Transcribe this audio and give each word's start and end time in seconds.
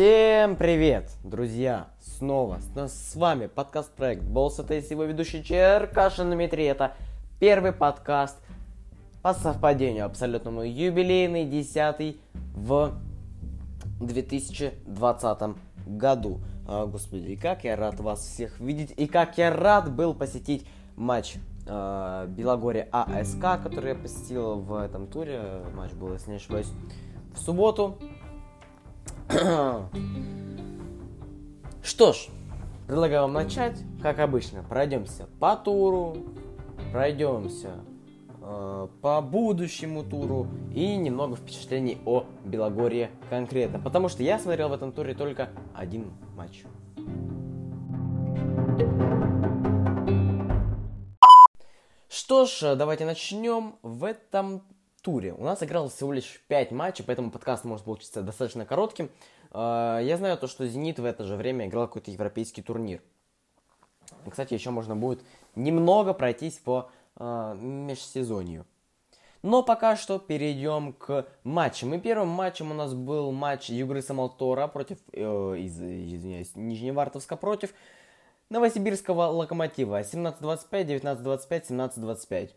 Всем 0.00 0.56
привет, 0.56 1.10
друзья! 1.22 1.88
Снова 2.00 2.58
с, 2.74 2.90
с 2.90 3.16
вами 3.16 3.48
подкаст 3.48 3.92
проект 3.92 4.22
Болс, 4.22 4.58
это 4.58 4.72
его 4.72 5.04
ведущий 5.04 5.44
Черкашин 5.44 6.30
Дмитрий. 6.30 6.64
Это 6.64 6.94
первый 7.38 7.72
подкаст 7.72 8.38
по 9.20 9.34
совпадению 9.34 10.06
абсолютному 10.06 10.62
юбилейный, 10.62 11.44
десятый 11.44 12.18
в 12.54 12.94
2020 14.00 15.56
году. 15.86 16.40
А, 16.66 16.86
господи, 16.86 17.36
как 17.36 17.64
я 17.64 17.76
рад 17.76 18.00
вас 18.00 18.20
всех 18.20 18.58
видеть 18.58 18.94
и 18.96 19.06
как 19.06 19.36
я 19.36 19.54
рад 19.54 19.94
был 19.94 20.14
посетить 20.14 20.66
матч 20.96 21.34
э, 21.66 22.26
Белогорье 22.26 22.88
АСК, 22.90 23.62
который 23.62 23.90
я 23.90 23.96
посетил 23.96 24.60
в 24.60 24.76
этом 24.76 25.06
туре. 25.06 25.42
Матч 25.74 25.92
был, 25.92 26.14
если 26.14 26.30
не 26.30 26.36
ошибаюсь, 26.36 26.72
в 27.34 27.38
субботу. 27.38 27.98
Что 31.82 32.12
ж, 32.12 32.28
предлагаю 32.86 33.22
вам 33.22 33.32
начать, 33.32 33.78
как 34.02 34.18
обычно. 34.18 34.62
Пройдемся 34.62 35.28
по 35.38 35.56
туру, 35.56 36.16
пройдемся 36.92 37.70
э, 38.42 38.88
по 39.00 39.20
будущему 39.20 40.02
туру 40.02 40.46
и 40.74 40.96
немного 40.96 41.36
впечатлений 41.36 41.98
о 42.04 42.24
Белогорье 42.44 43.10
конкретно. 43.28 43.78
Потому 43.78 44.08
что 44.08 44.22
я 44.22 44.38
смотрел 44.38 44.68
в 44.68 44.72
этом 44.72 44.92
туре 44.92 45.14
только 45.14 45.50
один 45.74 46.12
матч. 46.36 46.64
Что 52.08 52.44
ж, 52.46 52.76
давайте 52.76 53.04
начнем. 53.04 53.74
В 53.82 54.04
этом 54.04 54.62
туре. 55.02 55.34
У 55.34 55.44
нас 55.44 55.62
игралось 55.62 55.94
всего 55.94 56.12
лишь 56.12 56.42
5 56.48 56.72
матчей, 56.72 57.04
поэтому 57.04 57.30
подкаст 57.30 57.64
может 57.64 57.84
получиться 57.84 58.22
достаточно 58.22 58.64
коротким. 58.64 59.10
А, 59.50 59.98
я 60.00 60.16
знаю 60.16 60.36
то, 60.38 60.46
что 60.46 60.66
«Зенит» 60.66 60.98
в 60.98 61.04
это 61.04 61.24
же 61.24 61.36
время 61.36 61.66
играл 61.66 61.86
какой-то 61.86 62.10
европейский 62.10 62.62
турнир. 62.62 63.02
Кстати, 64.28 64.54
еще 64.54 64.70
можно 64.70 64.96
будет 64.96 65.22
немного 65.54 66.12
пройтись 66.12 66.58
по 66.58 66.90
э, 67.16 67.56
межсезонью. 67.58 68.66
Но 69.42 69.62
пока 69.62 69.96
что 69.96 70.18
перейдем 70.18 70.92
к 70.92 71.26
матчам. 71.44 71.94
И 71.94 71.98
первым 71.98 72.28
матчем 72.28 72.70
у 72.70 72.74
нас 72.74 72.92
был 72.92 73.32
матч 73.32 73.70
Югры 73.70 74.02
Самалтора 74.02 74.66
против, 74.66 74.98
э, 75.12 75.56
из, 75.58 75.80
извиняюсь, 75.80 76.54
Нижневартовска 76.54 77.36
против 77.36 77.72
Новосибирского 78.50 79.28
Локомотива. 79.28 80.02
17-25, 80.02 80.68
19-25, 80.70 81.68
17-25. 81.68 82.50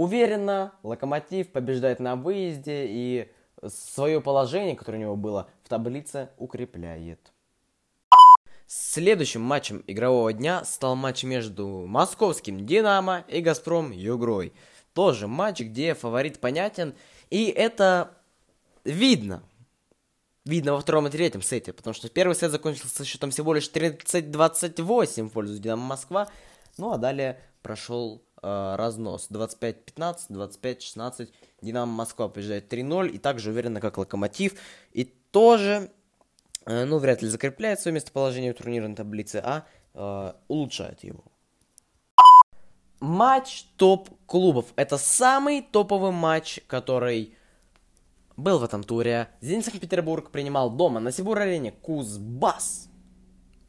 Уверенно 0.00 0.72
Локомотив 0.82 1.52
побеждает 1.52 2.00
на 2.00 2.16
выезде 2.16 2.86
и 2.88 3.30
свое 3.66 4.22
положение, 4.22 4.74
которое 4.74 4.96
у 4.96 5.00
него 5.02 5.16
было 5.16 5.50
в 5.62 5.68
таблице, 5.68 6.30
укрепляет. 6.38 7.34
Следующим 8.66 9.42
матчем 9.42 9.84
игрового 9.86 10.32
дня 10.32 10.64
стал 10.64 10.96
матч 10.96 11.24
между 11.24 11.84
московским 11.86 12.64
«Динамо» 12.64 13.26
и 13.28 13.42
«Газпром» 13.42 13.90
Югрой. 13.90 14.54
Тоже 14.94 15.26
матч, 15.26 15.60
где 15.60 15.92
фаворит 15.92 16.40
понятен, 16.40 16.94
и 17.28 17.48
это 17.48 18.16
видно. 18.84 19.42
Видно 20.46 20.72
во 20.72 20.80
втором 20.80 21.08
и 21.08 21.10
третьем 21.10 21.42
сете, 21.42 21.74
потому 21.74 21.92
что 21.92 22.08
первый 22.08 22.34
сет 22.36 22.50
закончился 22.50 23.04
счетом 23.04 23.32
всего 23.32 23.52
лишь 23.52 23.70
30-28 23.70 25.28
в 25.28 25.32
пользу 25.32 25.58
«Динамо 25.58 25.82
Москва», 25.82 26.30
ну 26.78 26.90
а 26.90 26.96
далее 26.96 27.38
прошел 27.60 28.22
э, 28.42 28.74
разнос. 28.76 29.28
25-15, 29.30 30.30
25-16. 30.30 31.28
Динамо 31.62 31.92
Москва 31.92 32.28
побеждает 32.28 32.72
3-0. 32.72 33.10
И 33.10 33.18
также 33.18 33.50
уверенно, 33.50 33.80
как 33.80 33.98
Локомотив. 33.98 34.54
И 34.92 35.04
тоже, 35.04 35.90
э, 36.66 36.84
ну, 36.84 36.98
вряд 36.98 37.22
ли 37.22 37.28
закрепляет 37.28 37.80
свое 37.80 37.94
местоположение 37.94 38.52
в 38.52 38.56
турнирной 38.56 38.96
таблице, 38.96 39.36
а 39.44 39.64
э, 39.94 40.32
улучшает 40.48 41.04
его. 41.04 41.24
Матч 43.00 43.64
топ-клубов. 43.76 44.66
Это 44.76 44.98
самый 44.98 45.62
топовый 45.62 46.12
матч, 46.12 46.60
который 46.66 47.34
был 48.36 48.58
в 48.58 48.64
этом 48.64 48.82
туре. 48.82 49.28
Зенит 49.40 49.64
Санкт-Петербург 49.64 50.30
принимал 50.30 50.70
дома 50.70 51.00
на 51.00 51.12
Сибур-арене 51.12 51.72
Кузбасс. 51.72 52.88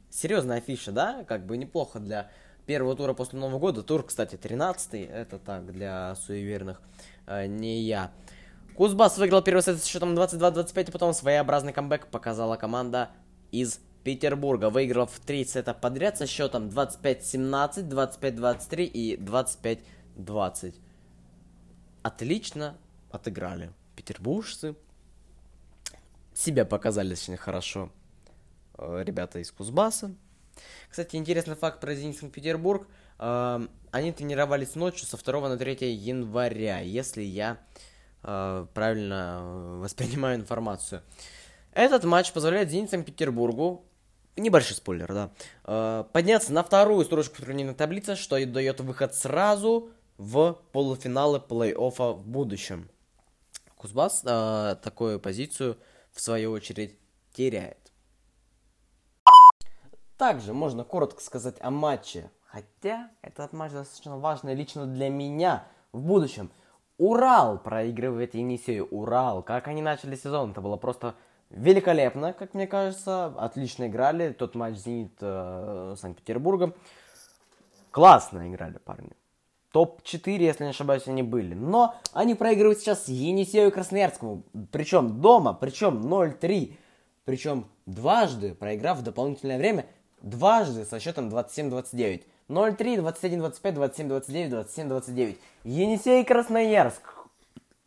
Серьезная 0.09 0.57
афиша, 0.57 0.91
да? 0.91 1.23
Как 1.23 1.45
бы 1.45 1.57
неплохо 1.57 1.99
для 1.99 2.29
первого 2.66 2.95
тура 2.95 3.13
после 3.13 3.39
Нового 3.39 3.59
года. 3.59 3.83
Тур, 3.83 4.03
кстати, 4.03 4.35
13-й. 4.35 5.03
Это 5.03 5.39
так, 5.39 5.72
для 5.72 6.16
суеверных. 6.16 6.81
Э, 7.27 7.45
не 7.45 7.81
я. 7.81 8.11
Кузбасс 8.75 9.17
выиграл 9.17 9.41
первый 9.41 9.61
сет 9.61 9.81
с 9.81 9.85
счетом 9.85 10.16
22-25, 10.16 10.89
и 10.89 10.91
потом 10.91 11.13
своеобразный 11.13 11.73
камбэк 11.73 12.07
показала 12.07 12.55
команда 12.55 13.09
из 13.51 13.79
Петербурга, 14.03 14.69
выиграв 14.69 15.11
три 15.19 15.45
сета 15.45 15.73
подряд 15.73 16.17
со 16.17 16.25
счетом 16.25 16.69
25-17, 16.69 17.88
25-23 17.88 18.85
и 18.85 19.16
25-20. 19.17 20.75
Отлично 22.01 22.78
отыграли 23.11 23.72
петербуржцы. 23.95 24.75
Себя 26.33 26.66
показали 26.66 27.13
очень 27.13 27.38
хорошо 27.38 27.91
э, 28.78 29.03
ребята 29.05 29.39
из 29.39 29.51
Кузбасса. 29.51 30.16
Кстати, 30.89 31.16
интересный 31.16 31.56
факт 31.56 31.79
про 31.79 31.95
Зенит 31.95 32.17
Санкт-Петербург. 32.17 32.88
Э, 33.19 33.66
они 33.91 34.12
тренировались 34.12 34.75
ночью 34.75 35.07
со 35.07 35.17
2 35.17 35.50
на 35.50 35.57
3 35.57 35.91
января, 35.91 36.79
если 36.79 37.22
я 37.22 37.59
э, 38.23 38.66
правильно 38.73 39.41
воспринимаю 39.79 40.38
информацию. 40.38 41.01
Этот 41.73 42.03
матч 42.03 42.31
позволяет 42.34 42.69
Зенит 42.69 42.90
Санкт-Петербургу, 42.90 43.85
небольшой 44.35 44.75
спойлер, 44.75 45.13
да, 45.13 45.31
э, 45.66 46.03
подняться 46.11 46.53
на 46.53 46.63
вторую 46.63 47.06
строчку 47.06 47.41
турнирной 47.41 47.75
таблицы, 47.75 48.16
что 48.16 48.44
дает 48.45 48.79
выход 48.81 49.16
сразу 49.16 49.90
в 50.17 50.59
полуфиналы 50.72 51.40
плей-оффа 51.40 52.13
в 52.13 52.28
будущем. 52.28 52.90
Кузбасс 53.75 54.22
э, 54.25 54.75
такую 54.84 55.19
позицию, 55.19 55.78
в 56.11 56.22
свою 56.22 56.51
очередь, 56.51 56.97
теряет. 57.34 57.80
Также 60.21 60.53
можно 60.53 60.83
коротко 60.83 61.19
сказать 61.19 61.55
о 61.61 61.71
матче, 61.71 62.29
хотя 62.45 63.09
этот 63.23 63.53
матч 63.53 63.71
достаточно 63.71 64.19
важный 64.19 64.53
лично 64.53 64.85
для 64.85 65.09
меня 65.09 65.65
в 65.93 65.99
будущем. 65.99 66.51
Урал 66.99 67.57
проигрывает 67.57 68.35
Енисею. 68.35 68.87
Урал, 68.91 69.41
как 69.41 69.67
они 69.67 69.81
начали 69.81 70.15
сезон, 70.15 70.51
это 70.51 70.61
было 70.61 70.77
просто 70.77 71.15
великолепно, 71.49 72.33
как 72.33 72.53
мне 72.53 72.67
кажется. 72.67 73.33
Отлично 73.35 73.87
играли. 73.87 74.31
Тот 74.31 74.53
матч 74.53 74.75
Зенит 74.75 75.17
э, 75.21 75.95
Санкт-Петербургом. 75.97 76.75
Классно 77.89 78.47
играли 78.47 78.77
парни. 78.77 79.13
Топ-4, 79.71 80.37
если 80.37 80.65
не 80.65 80.69
ошибаюсь, 80.69 81.07
они 81.07 81.23
были. 81.23 81.55
Но 81.55 81.95
они 82.13 82.35
проигрывают 82.35 82.77
сейчас 82.77 83.07
Енисею 83.07 83.69
и 83.69 83.71
Красноярскому. 83.71 84.43
Причем 84.71 85.19
дома, 85.19 85.53
причем 85.53 85.99
0-3. 86.13 86.77
Причем 87.25 87.65
дважды, 87.87 88.53
проиграв 88.53 88.99
в 88.99 89.03
дополнительное 89.03 89.57
время 89.57 89.87
дважды 90.21 90.85
со 90.85 90.99
счетом 90.99 91.29
27-29. 91.29 92.23
0-3, 92.47 92.97
21-25, 92.97 93.61
27-29, 93.61 94.65
27-29. 94.67 95.37
Енисей 95.63 96.23
Красноярск. 96.25 97.01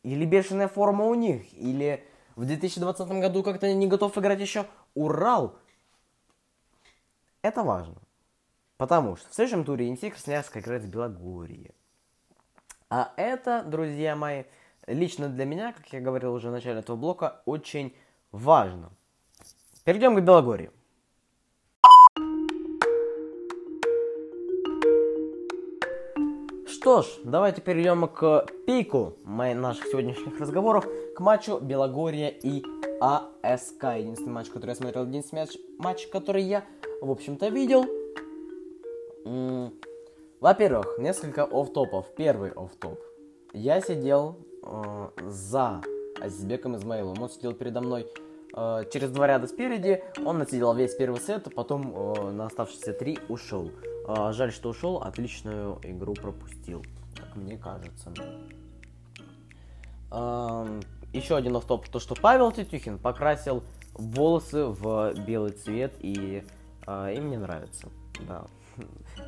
Или 0.02 0.24
бешеная 0.24 0.68
форма 0.68 1.06
у 1.06 1.14
них, 1.14 1.52
или 1.54 2.04
в 2.36 2.44
2020 2.44 3.08
году 3.08 3.42
как-то 3.42 3.72
не 3.72 3.86
готов 3.86 4.16
играть 4.18 4.40
еще 4.40 4.66
Урал. 4.94 5.54
Это 7.42 7.62
важно. 7.62 7.96
Потому 8.76 9.16
что 9.16 9.30
в 9.30 9.34
следующем 9.34 9.64
туре 9.64 9.86
Енисей 9.86 10.10
Красноярск 10.10 10.56
играет 10.56 10.82
в 10.82 10.88
Белогорье. 10.88 11.72
А 12.90 13.12
это, 13.16 13.62
друзья 13.62 14.16
мои, 14.16 14.44
лично 14.86 15.28
для 15.28 15.44
меня, 15.44 15.72
как 15.72 15.92
я 15.92 16.00
говорил 16.00 16.34
уже 16.34 16.48
в 16.48 16.52
начале 16.52 16.80
этого 16.80 16.96
блока, 16.96 17.42
очень 17.44 17.94
важно. 18.30 18.90
Перейдем 19.84 20.16
к 20.16 20.20
Белогорью. 20.20 20.72
Что 26.84 27.00
ж, 27.00 27.06
давайте 27.24 27.62
перейдем 27.62 28.06
к 28.06 28.44
пику 28.66 29.14
наших 29.24 29.86
сегодняшних 29.86 30.38
разговоров, 30.38 30.86
к 31.16 31.20
матчу 31.20 31.58
Белогорья 31.58 32.28
и 32.28 32.62
АСК. 33.00 33.84
Единственный 33.96 34.34
матч, 34.34 34.50
который 34.50 34.72
я 34.72 34.74
смотрел, 34.74 35.06
единственный 35.06 35.44
матч, 35.44 35.56
матч 35.78 36.06
который 36.08 36.42
я, 36.42 36.62
в 37.00 37.10
общем-то, 37.10 37.48
видел. 37.48 37.86
Во-первых, 40.40 40.98
несколько 40.98 41.44
оф-топов. 41.44 42.04
Первый 42.18 42.50
оф-топ. 42.50 43.00
Я 43.54 43.80
сидел 43.80 44.36
э, 44.62 45.08
за 45.26 45.80
Азизбеком 46.20 46.76
Измаиловым. 46.76 47.22
Он 47.22 47.30
сидел 47.30 47.54
передо 47.54 47.80
мной 47.80 48.06
э, 48.54 48.82
через 48.92 49.10
два 49.10 49.26
ряда 49.26 49.46
спереди. 49.46 50.04
Он 50.22 50.42
отсидел 50.42 50.74
весь 50.74 50.94
первый 50.94 51.22
сет, 51.22 51.46
а 51.46 51.50
потом 51.50 51.94
э, 51.96 52.30
на 52.32 52.44
оставшиеся 52.44 52.92
три 52.92 53.18
ушел. 53.30 53.70
А, 54.06 54.32
жаль, 54.32 54.52
что 54.52 54.70
ушел, 54.70 54.98
отличную 54.98 55.78
игру 55.82 56.14
пропустил, 56.14 56.84
как 57.16 57.36
мне 57.36 57.56
кажется. 57.56 58.12
Еще 61.12 61.36
один 61.36 61.56
автоп, 61.56 61.88
то 61.88 62.00
что 62.00 62.14
Павел 62.14 62.50
Тетюхин 62.50 62.98
покрасил 62.98 63.62
волосы 63.94 64.66
в 64.66 65.14
белый 65.26 65.52
цвет, 65.52 65.94
и 66.00 66.44
э, 66.86 67.14
им 67.16 67.30
не 67.30 67.36
нравится. 67.36 67.88
Да. 68.26 68.46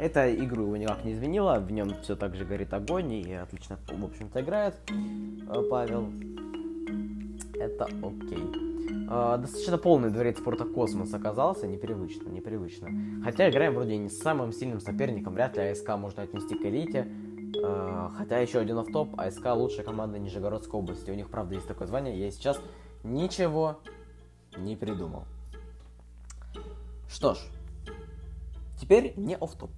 Эта 0.00 0.34
игру 0.34 0.64
его 0.64 0.76
никак 0.76 1.05
не 1.05 1.12
изменила, 1.12 1.61
в 1.61 1.70
нем 1.70 1.94
все 2.02 2.17
так 2.17 2.34
же 2.34 2.44
горит 2.44 2.75
огонь, 2.75 3.12
и 3.12 3.32
отлично, 3.34 3.79
в 3.87 4.05
общем-то, 4.05 4.40
играет 4.40 4.75
э, 4.90 5.62
Павел. 5.70 6.11
Это 7.55 7.84
окей. 7.84 8.75
Э, 9.08 9.38
достаточно 9.38 9.79
полный 9.79 10.11
дворец 10.11 10.38
спорта 10.38 10.64
Космос 10.64 11.12
оказался, 11.14 11.67
непривычно, 11.67 12.29
непривычно. 12.29 12.88
Хотя 13.25 13.49
играем 13.50 13.75
вроде 13.75 13.97
не 13.97 14.08
с 14.08 14.19
самым 14.20 14.53
сильным 14.53 14.81
соперником, 14.81 15.35
вряд 15.35 15.56
ли 15.56 15.64
АСК 15.64 15.97
можно 15.97 16.23
отнести 16.23 16.56
к 16.56 16.64
элите. 16.64 17.08
Э, 17.62 18.11
хотя 18.17 18.38
еще 18.38 18.58
один 18.58 18.79
автоп, 18.79 19.19
АСК 19.19 19.47
лучшая 19.55 19.85
команда 19.85 20.19
Нижегородской 20.19 20.79
области. 20.79 21.11
У 21.11 21.14
них, 21.14 21.31
правда, 21.31 21.55
есть 21.55 21.69
такое 21.69 21.87
звание, 21.87 22.19
я 22.19 22.31
сейчас 22.31 22.61
ничего 23.03 23.81
не 24.56 24.76
придумал. 24.76 25.25
Что 27.08 27.35
ж, 27.35 27.38
Теперь 28.81 29.14
не 29.17 29.37
оф 29.37 29.55
топ 29.55 29.70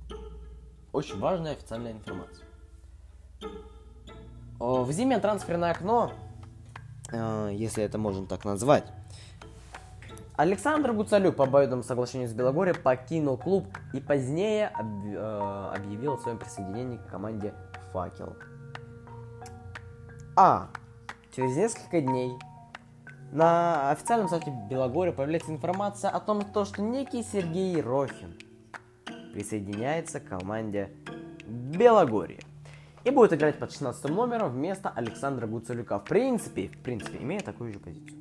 Очень 0.92 1.18
важная 1.20 1.52
официальная 1.52 1.92
информация. 1.92 2.44
В 4.58 4.90
зиме 4.90 5.20
трансферное 5.20 5.70
окно, 5.70 6.10
э, 6.10 6.27
если 7.12 7.82
это 7.82 7.98
можно 7.98 8.26
так 8.26 8.44
назвать, 8.44 8.84
Александр 10.36 10.92
Гуцалюк 10.92 11.36
по 11.36 11.44
обоюдному 11.44 11.82
соглашению 11.82 12.28
с 12.28 12.32
Белогорией 12.32 12.76
покинул 12.76 13.36
клуб 13.36 13.66
и 13.92 14.00
позднее 14.00 14.70
э, 14.78 15.72
объявил 15.76 16.14
о 16.14 16.18
своем 16.18 16.38
присоединении 16.38 16.96
к 16.96 17.06
команде 17.06 17.54
«Факел». 17.92 18.36
А 20.36 20.68
через 21.34 21.56
несколько 21.56 22.00
дней 22.00 22.32
на 23.32 23.90
официальном 23.90 24.28
сайте 24.28 24.52
Белогория 24.70 25.12
появляется 25.12 25.50
информация 25.50 26.10
о 26.10 26.20
том, 26.20 26.42
что 26.64 26.82
некий 26.82 27.24
Сергей 27.24 27.80
Рохин– 27.80 28.38
присоединяется 29.38 30.20
к 30.20 30.26
команде 30.26 30.90
Белогорье. 31.46 32.40
И 33.08 33.10
будет 33.10 33.32
играть 33.32 33.58
под 33.58 33.72
16 33.72 34.10
номером 34.10 34.52
вместо 34.52 34.90
Александра 34.90 35.46
Гуцелюка. 35.46 35.98
В 35.98 36.04
принципе, 36.04 36.68
в 36.68 36.76
принципе, 36.82 37.16
имея 37.22 37.40
такую 37.40 37.72
же 37.72 37.78
позицию. 37.78 38.18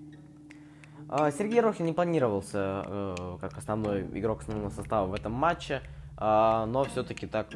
А, 1.09 1.29
Сергей 1.29 1.59
Рохин 1.59 1.85
не 1.85 1.91
планировался 1.91 2.85
э, 2.87 3.37
как 3.41 3.57
основной 3.57 4.03
игрок 4.17 4.43
основного 4.43 4.69
состава 4.69 5.07
в 5.07 5.13
этом 5.13 5.33
матче, 5.33 5.81
а, 6.15 6.65
но 6.67 6.85
все-таки 6.85 7.27
так 7.27 7.47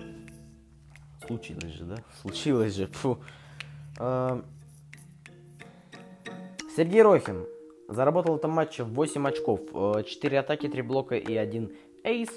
случилось 1.26 1.72
же, 1.72 1.86
да? 1.86 1.96
Случилось 2.20 2.76
же. 2.76 2.88
Фу. 2.88 3.20
А, 3.98 4.44
Сергей 6.76 7.02
Рохин 7.02 7.46
заработал 7.88 8.34
в 8.34 8.40
этом 8.40 8.52
матче 8.52 8.84
8 8.84 9.26
очков, 9.26 9.62
4 10.06 10.38
атаки, 10.38 10.68
3 10.68 10.82
блока 10.82 11.16
и 11.16 11.34
1 11.34 11.72
эйс. 12.04 12.30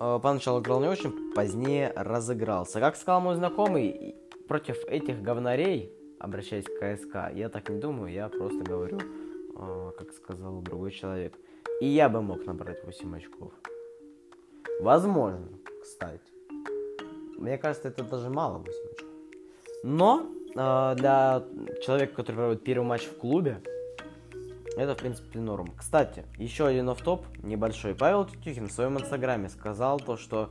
Э, 0.00 0.18
поначалу 0.20 0.60
играл 0.60 0.80
не 0.80 0.88
очень, 0.88 1.32
позднее 1.34 1.92
разыгрался. 1.94 2.80
Как 2.80 2.96
сказал 2.96 3.20
мой 3.20 3.34
знакомый, 3.36 4.16
против 4.48 4.82
этих 4.86 5.22
говнарей, 5.22 5.92
обращаясь 6.18 6.64
к 6.64 6.78
КСК, 6.80 7.32
я 7.34 7.48
так 7.50 7.68
не 7.68 7.78
думаю, 7.78 8.12
я 8.12 8.28
просто 8.28 8.64
говорю, 8.64 8.98
э, 8.98 9.92
как 9.98 10.12
сказал 10.12 10.62
другой 10.62 10.90
человек. 10.90 11.38
И 11.80 11.86
я 11.86 12.08
бы 12.08 12.22
мог 12.22 12.44
набрать 12.46 12.82
8 12.84 13.16
очков. 13.16 13.52
Возможно, 14.80 15.48
кстати. 15.82 16.20
Мне 17.38 17.58
кажется, 17.58 17.88
это 17.88 18.02
даже 18.02 18.30
мало 18.30 18.58
8 18.58 18.72
очков. 18.92 19.08
Но 19.82 20.26
э, 20.54 20.94
для 20.96 21.44
человека, 21.84 22.14
который 22.16 22.36
проводит 22.36 22.64
первый 22.64 22.86
матч 22.86 23.04
в 23.04 23.18
клубе, 23.18 23.62
это, 24.76 24.94
в 24.94 24.98
принципе, 24.98 25.38
норм. 25.38 25.72
Кстати, 25.76 26.24
еще 26.36 26.66
один 26.66 26.88
офф-топ 26.88 27.26
небольшой. 27.42 27.94
Павел 27.94 28.24
Тютюхин 28.24 28.68
в 28.68 28.72
своем 28.72 28.98
инстаграме 28.98 29.48
сказал 29.48 29.98
то, 29.98 30.16
что 30.16 30.50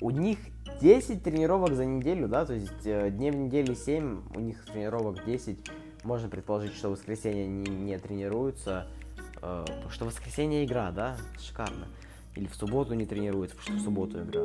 у 0.00 0.10
них 0.10 0.38
10 0.80 1.22
тренировок 1.22 1.74
за 1.74 1.84
неделю, 1.84 2.28
да, 2.28 2.44
то 2.44 2.54
есть 2.54 2.86
э, 2.86 3.10
дней 3.10 3.30
в 3.30 3.36
неделю 3.36 3.74
7, 3.74 4.22
у 4.34 4.40
них 4.40 4.64
тренировок 4.66 5.24
10. 5.24 5.58
Можно 6.04 6.28
предположить, 6.28 6.74
что 6.74 6.88
в 6.88 6.92
воскресенье 6.92 7.44
они 7.44 7.68
не 7.70 7.98
тренируются, 7.98 8.86
э, 9.42 9.64
что 9.90 10.04
в 10.04 10.08
воскресенье 10.08 10.64
игра, 10.64 10.90
да, 10.92 11.16
шикарно. 11.40 11.88
Или 12.36 12.46
в 12.46 12.54
субботу 12.54 12.94
не 12.94 13.06
тренируются, 13.06 13.56
потому 13.56 13.78
что 13.78 13.82
в 13.82 13.84
субботу 13.84 14.22
игра. 14.22 14.42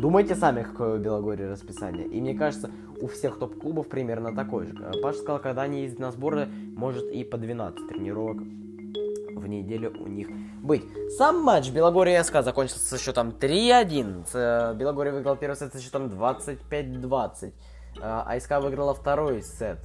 Думайте 0.00 0.34
сами, 0.34 0.62
какое 0.62 0.96
у 0.96 0.98
Белогории 0.98 1.44
расписание. 1.44 2.06
И 2.06 2.22
мне 2.22 2.34
кажется, 2.34 2.70
у 3.02 3.06
всех 3.06 3.38
топ-клубов 3.38 3.86
примерно 3.86 4.34
такой 4.34 4.66
же. 4.66 4.74
Паша 5.02 5.18
сказал, 5.18 5.40
когда 5.40 5.62
они 5.62 5.82
ездят 5.82 6.00
на 6.00 6.10
сборы, 6.10 6.46
может 6.46 7.04
и 7.12 7.22
по 7.22 7.36
12 7.36 7.86
тренировок 7.86 8.38
в 8.38 9.46
неделю 9.46 9.92
у 10.00 10.08
них 10.08 10.28
быть. 10.62 10.84
Сам 11.18 11.42
матч 11.42 11.70
Белогория 11.70 12.24
СК 12.24 12.42
закончился 12.42 12.80
со 12.80 12.98
счетом 12.98 13.28
3-1. 13.28 14.26
Э, 14.32 14.74
Белогория 14.74 15.12
выиграл 15.12 15.36
первый 15.36 15.56
сет 15.56 15.74
со 15.74 15.80
счетом 15.80 16.06
25-20. 16.06 17.52
АСК 18.00 18.50
выиграла 18.62 18.94
второй 18.94 19.42
сет 19.42 19.80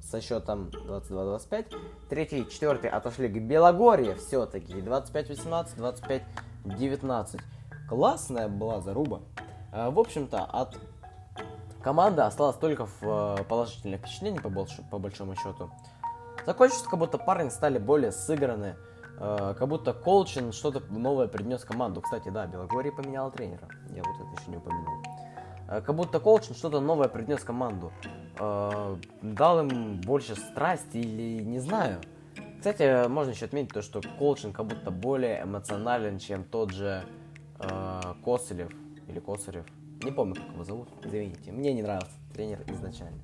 со 0.00 0.22
счетом 0.22 0.70
22-25. 0.88 1.66
Третий 2.08 2.38
и 2.40 2.48
четвертый 2.48 2.88
отошли 2.88 3.28
к 3.28 3.38
Белогорье 3.42 4.14
все-таки. 4.14 4.72
25-18, 4.72 6.22
25-19. 6.64 7.40
Классная 7.94 8.48
была 8.48 8.80
заруба. 8.80 9.20
Э, 9.70 9.88
в 9.88 10.00
общем-то, 10.00 10.44
от 10.44 10.76
команды 11.80 12.22
осталось 12.22 12.56
только 12.56 12.86
в 12.86 13.02
э, 13.02 13.44
положительных 13.44 14.00
впечатлениях, 14.00 14.42
по, 14.42 14.48
больш... 14.48 14.72
по 14.90 14.98
большому 14.98 15.36
счету. 15.36 15.70
Закончится, 16.44 16.90
как 16.90 16.98
будто 16.98 17.18
парни 17.18 17.50
стали 17.50 17.78
более 17.78 18.10
сыграны, 18.10 18.74
э, 19.20 19.54
как 19.56 19.68
будто 19.68 19.92
Колчин 19.92 20.50
что-то 20.50 20.80
новое 20.92 21.28
принес 21.28 21.64
команду. 21.64 22.00
Кстати, 22.00 22.30
да, 22.30 22.48
Белогория 22.48 22.90
поменяла 22.90 23.30
тренера. 23.30 23.68
Я 23.90 24.02
вот 24.02 24.16
это 24.16 24.40
еще 24.40 24.50
не 24.50 24.56
упомянул. 24.56 24.96
Как 25.68 25.94
будто 25.94 26.18
Колчин 26.18 26.56
что-то 26.56 26.80
новое 26.80 27.06
принес 27.06 27.44
команду. 27.44 27.92
Дал 28.36 29.60
им 29.60 30.00
больше 30.00 30.34
страсти 30.34 30.96
или 30.96 31.44
не 31.44 31.60
знаю. 31.60 32.00
Кстати, 32.58 33.06
можно 33.06 33.30
еще 33.30 33.44
отметить 33.44 33.72
то, 33.72 33.82
что 33.82 34.00
Колчин 34.18 34.52
как 34.52 34.66
будто 34.66 34.90
более 34.90 35.44
эмоционален, 35.44 36.18
чем 36.18 36.42
тот 36.42 36.72
же 36.72 37.04
э, 37.58 38.00
Косылев 38.24 38.70
или 39.08 39.20
Косарев. 39.20 39.64
Не 40.02 40.10
помню, 40.10 40.34
как 40.34 40.52
его 40.52 40.64
зовут, 40.64 40.88
извините. 41.04 41.52
Мне 41.52 41.72
не 41.72 41.82
нравился 41.82 42.12
тренер 42.32 42.60
изначально. 42.68 43.18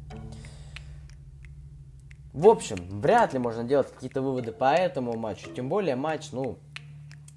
В 2.32 2.46
общем, 2.48 2.76
вряд 3.00 3.32
ли 3.32 3.38
можно 3.38 3.64
делать 3.64 3.90
какие-то 3.92 4.22
выводы 4.22 4.52
по 4.52 4.72
этому 4.72 5.16
матчу. 5.16 5.52
Тем 5.52 5.68
более 5.68 5.96
матч, 5.96 6.30
ну, 6.32 6.58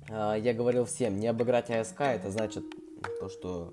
э, 0.08 0.36
я 0.40 0.54
говорил 0.54 0.86
всем, 0.86 1.20
не 1.20 1.28
обыграть 1.28 1.72
АСК, 1.72 2.02
это 2.02 2.30
значит 2.30 2.64
то, 3.20 3.30
что 3.30 3.72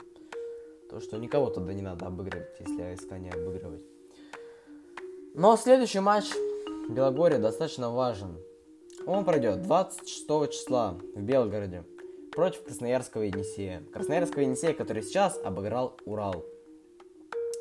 то, 0.88 1.00
что 1.00 1.18
никого 1.18 1.50
тогда 1.50 1.72
не 1.72 1.82
надо 1.82 2.06
обыгрывать, 2.06 2.48
если 2.58 2.82
АСК 2.82 3.12
не 3.12 3.30
обыгрывать. 3.30 3.84
Но 5.34 5.56
следующий 5.56 6.00
матч 6.00 6.24
Белогория 6.88 7.38
достаточно 7.38 7.90
важен. 7.90 8.36
Он 9.06 9.24
пройдет 9.24 9.62
26 9.62 10.26
числа 10.50 10.98
в 11.14 11.22
Белгороде 11.22 11.84
против 12.32 12.64
Красноярского 12.64 13.22
Енисея. 13.22 13.82
Красноярского 13.92 14.42
Енисея, 14.42 14.72
который 14.72 15.02
сейчас 15.02 15.38
обыграл 15.42 15.96
Урал. 16.04 16.44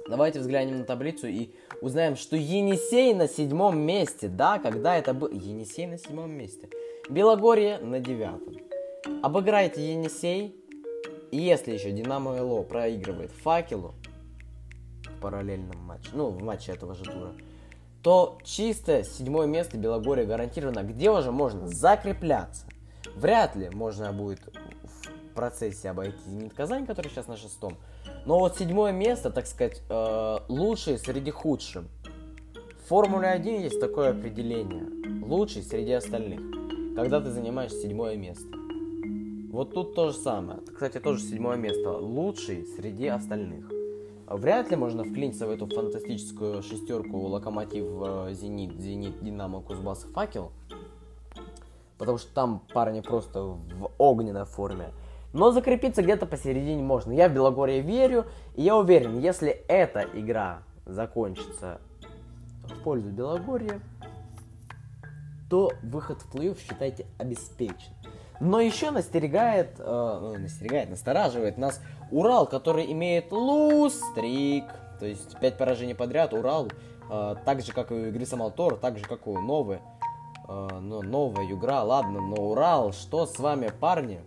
Давайте 0.07 0.39
взглянем 0.39 0.79
на 0.79 0.85
таблицу 0.85 1.27
и 1.27 1.49
узнаем, 1.81 2.15
что 2.15 2.35
Енисей 2.35 3.13
на 3.13 3.27
седьмом 3.27 3.79
месте. 3.79 4.27
Да, 4.27 4.57
когда 4.57 4.97
это 4.97 5.13
был... 5.13 5.29
Енисей 5.29 5.85
на 5.85 5.97
седьмом 5.97 6.31
месте. 6.31 6.69
Белогорье 7.09 7.77
на 7.79 7.99
девятом. 7.99 8.57
Обыграйте 9.21 9.91
Енисей. 9.91 10.55
И 11.31 11.37
если 11.37 11.73
еще 11.73 11.91
Динамо 11.91 12.41
ЛО 12.41 12.63
проигрывает 12.63 13.31
Факелу 13.31 13.93
в 15.05 15.21
параллельном 15.21 15.77
матче, 15.77 16.09
ну, 16.13 16.29
в 16.29 16.41
матче 16.41 16.71
этого 16.71 16.95
же 16.95 17.03
тура, 17.03 17.35
то 18.01 18.39
чисто 18.43 19.03
седьмое 19.03 19.45
место 19.45 19.77
Белогорье 19.77 20.25
гарантировано, 20.25 20.83
где 20.83 21.11
уже 21.11 21.31
можно 21.31 21.67
закрепляться. 21.67 22.65
Вряд 23.15 23.55
ли 23.55 23.69
можно 23.69 24.11
будет 24.13 24.39
в 24.83 25.33
процессе 25.33 25.89
обойти 25.89 26.17
Зенит 26.27 26.53
Казань, 26.53 26.85
который 26.85 27.09
сейчас 27.09 27.27
на 27.27 27.37
шестом. 27.37 27.77
Но 28.25 28.39
вот 28.39 28.57
седьмое 28.57 28.91
место, 28.91 29.29
так 29.29 29.47
сказать, 29.47 29.81
э, 29.89 30.37
лучшее 30.47 30.97
среди 30.97 31.31
худших. 31.31 31.83
В 32.83 32.87
Формуле 32.89 33.27
1 33.27 33.61
есть 33.61 33.79
такое 33.79 34.11
определение. 34.11 34.85
Лучший 35.25 35.63
среди 35.63 35.91
остальных. 35.91 36.41
Когда 36.95 37.21
ты 37.21 37.31
занимаешь 37.31 37.71
седьмое 37.71 38.17
место. 38.17 38.49
Вот 39.51 39.73
тут 39.73 39.95
то 39.95 40.11
же 40.11 40.17
самое. 40.17 40.59
Кстати, 40.61 40.99
тоже 40.99 41.21
седьмое 41.21 41.57
место. 41.57 41.91
Лучший 41.91 42.65
среди 42.75 43.07
остальных. 43.07 43.71
Вряд 44.27 44.69
ли 44.69 44.75
можно 44.75 45.03
вклиниться 45.03 45.47
в 45.47 45.49
эту 45.49 45.65
фантастическую 45.65 46.61
шестерку 46.61 47.17
Локомотив, 47.17 47.85
э, 47.85 48.33
Зенит, 48.33 48.79
Зенит, 48.79 49.23
Динамо, 49.23 49.61
Кузбасс, 49.61 50.05
Факел 50.13 50.51
потому 51.99 52.17
что 52.17 52.33
там 52.33 52.63
парни 52.73 53.01
просто 53.01 53.41
в 53.43 53.91
огненной 53.99 54.45
форме. 54.45 54.91
Но 55.33 55.51
закрепиться 55.51 56.01
где-то 56.01 56.25
посередине 56.25 56.81
можно. 56.81 57.11
Я 57.11 57.29
в 57.29 57.33
Белогорье 57.33 57.81
верю, 57.81 58.25
и 58.55 58.63
я 58.63 58.75
уверен, 58.75 59.19
если 59.19 59.49
эта 59.67 60.01
игра 60.13 60.63
закончится 60.87 61.79
в 62.63 62.81
пользу 62.81 63.09
Белогорья, 63.09 63.79
то 65.49 65.71
выход 65.83 66.21
в 66.21 66.33
плей-офф, 66.33 66.57
считайте, 66.59 67.05
обеспечен. 67.19 67.93
Но 68.39 68.61
еще 68.61 68.91
настерегает, 68.91 69.75
э, 69.79 70.17
ну, 70.21 70.39
настерегает, 70.39 70.89
настораживает 70.89 71.57
нас 71.57 71.81
Урал, 72.09 72.47
который 72.47 72.91
имеет 72.91 73.31
луз-стрик. 73.31 74.65
То 74.99 75.05
есть 75.05 75.37
5 75.39 75.57
поражений 75.57 75.95
подряд 75.95 76.33
Урал, 76.33 76.69
э, 77.11 77.35
так 77.43 77.61
же, 77.61 77.73
как 77.73 77.91
и 77.91 77.95
у 77.95 78.05
игры 78.07 78.25
Самалтор, 78.25 78.77
так 78.77 78.97
же, 78.97 79.05
как 79.05 79.27
и 79.27 79.29
у 79.29 79.39
Новы. 79.39 79.79
Э, 80.49 80.79
ну, 80.81 81.03
новая 81.03 81.45
игра, 81.45 81.83
ладно, 81.83 82.21
но 82.21 82.35
Урал, 82.35 82.91
что 82.91 83.27
с 83.27 83.37
вами, 83.37 83.71
парни? 83.79 84.19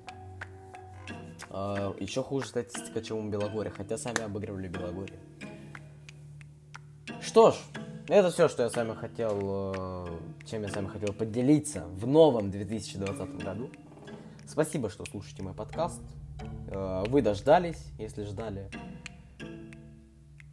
Э, 1.51 1.93
еще 1.99 2.23
хуже 2.23 2.47
статистика, 2.47 3.03
чем 3.03 3.27
у 3.27 3.29
Белогория, 3.29 3.73
хотя 3.73 3.99
сами 3.99 4.23
обыгрывали 4.23 4.69
Белогорие. 4.69 5.19
Что 7.21 7.51
ж, 7.51 7.57
это 8.07 8.31
все, 8.31 8.49
что 8.49 8.63
я 8.63 8.71
с 8.71 8.77
вами 8.77 8.95
хотел, 8.95 9.75
э, 9.75 10.07
чем 10.47 10.63
я 10.63 10.69
с 10.69 10.77
вами 10.77 10.87
хотел 10.87 11.13
поделиться 11.13 11.87
в 11.89 12.07
новом 12.07 12.53
2020 12.53 13.43
году. 13.43 13.71
Спасибо, 14.47 14.91
что 14.91 15.05
слушаете 15.05 15.43
мой 15.43 15.55
подкаст. 15.55 16.01
Вы 16.69 17.23
дождались, 17.23 17.83
если 17.99 18.25
ждали. 18.25 18.71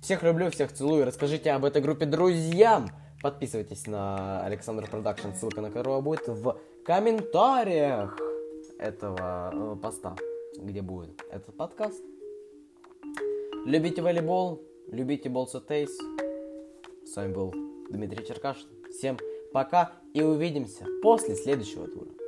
Всех 0.02 0.24
люблю, 0.24 0.50
всех 0.52 0.72
целую. 0.72 1.06
Расскажите 1.06 1.52
об 1.52 1.66
этой 1.66 1.82
группе 1.82 2.06
друзьям. 2.06 2.90
Подписывайтесь 3.22 3.86
на 3.86 4.46
Александр 4.46 4.90
Production, 4.90 5.34
ссылка 5.34 5.60
на 5.60 5.72
которого 5.72 6.00
будет 6.00 6.28
в 6.28 6.58
комментариях 6.86 8.18
этого 8.78 9.52
э, 9.54 9.76
поста, 9.82 10.16
где 10.58 10.82
будет 10.82 11.22
этот 11.30 11.56
подкаст. 11.58 12.02
Любите 13.66 14.02
волейбол, 14.02 14.62
любите 14.88 15.28
Болса 15.28 15.60
Тейс. 15.60 15.90
С 17.04 17.16
вами 17.18 17.34
был 17.34 17.54
Дмитрий 17.90 18.26
Черкашин. 18.26 18.70
Всем 18.90 19.18
пока 19.52 19.92
и 20.14 20.22
увидимся 20.22 20.86
после 21.02 21.36
следующего 21.36 21.88
тура. 21.88 22.19